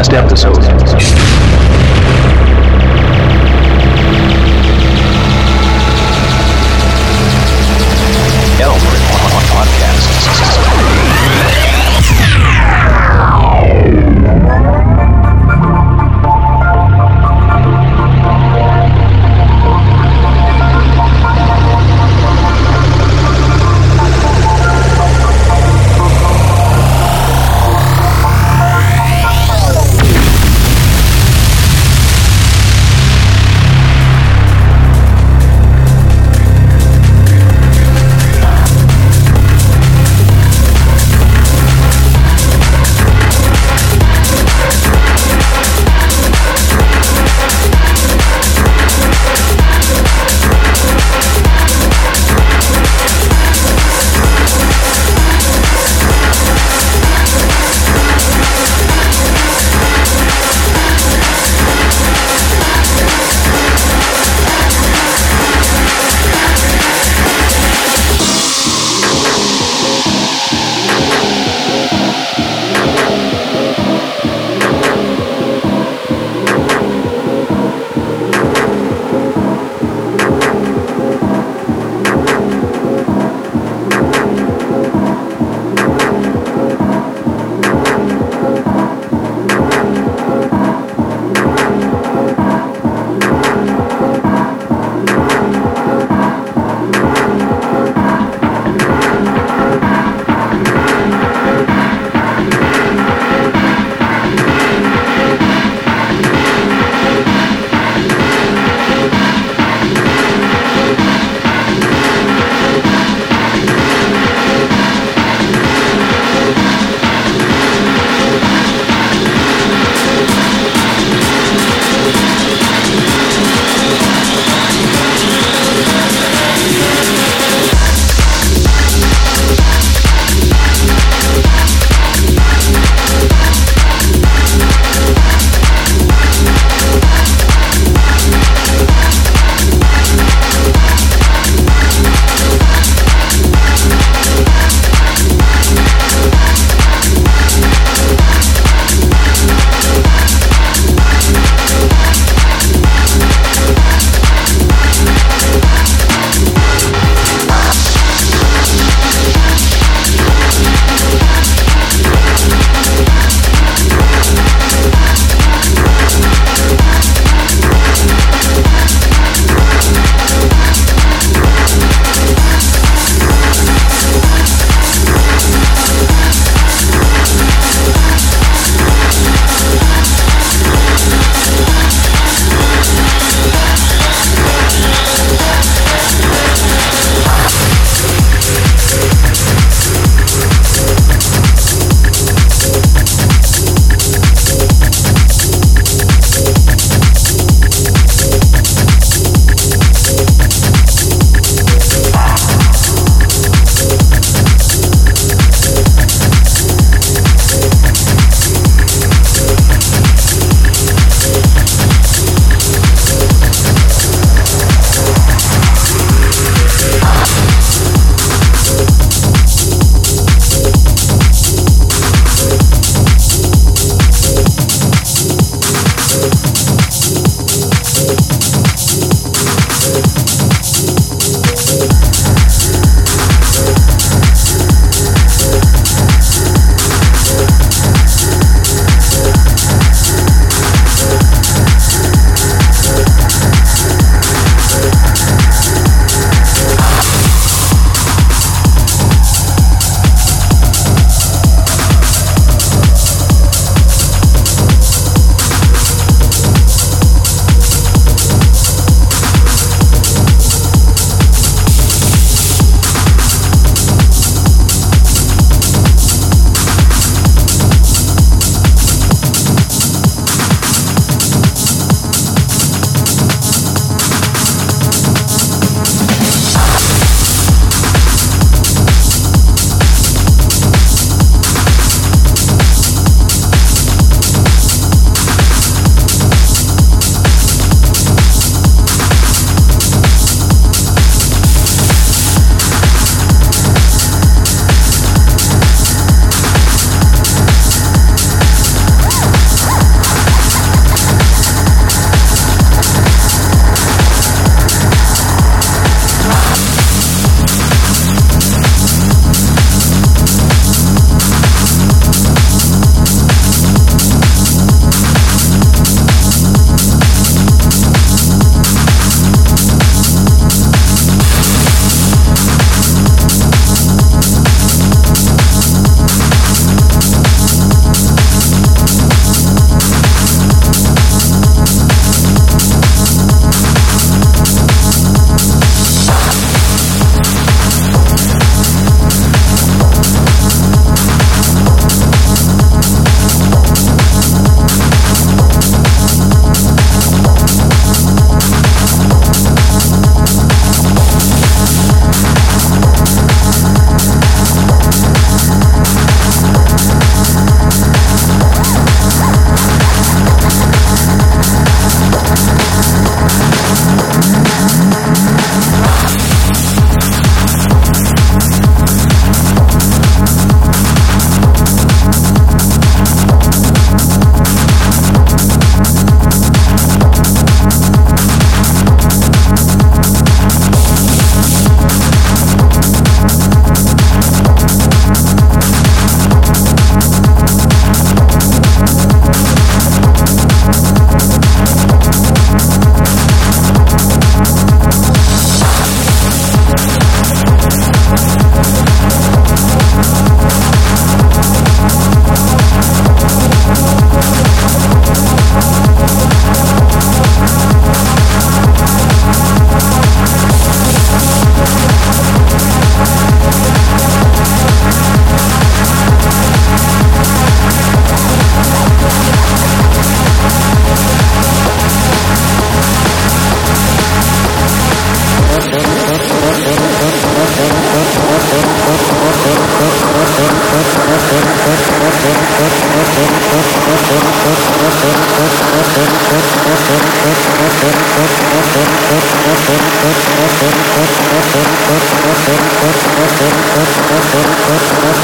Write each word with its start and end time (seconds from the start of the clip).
last 0.00 0.14
episode. 0.14 0.69